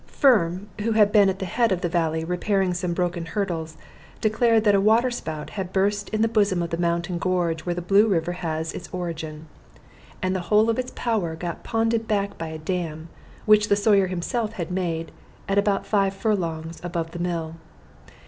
[0.07, 3.77] Firm, who had been at the head of the valley, repairing some broken hurdles,
[4.19, 7.75] declared that a water spout had burst in the bosom of the mountain gorge where
[7.75, 9.45] the Blue River has its origin,
[10.19, 13.09] and the whole of its power got ponded back by a dam,
[13.45, 15.11] which the Sawyer himself had made,
[15.47, 17.57] at about five furlongs above the mill.